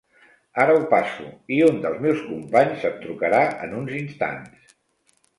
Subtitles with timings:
[0.61, 1.25] Ara ho passo
[1.57, 4.73] i un dels meus companys et trucarà en uns instants.